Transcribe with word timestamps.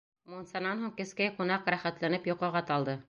Мунсанан 0.35 0.81
һуң 0.85 0.93
кескәй 1.01 1.31
ҡунаҡ 1.41 1.69
рәхәтләнеп 1.75 2.31
йоҡоға 2.31 2.65
талды. 2.73 2.99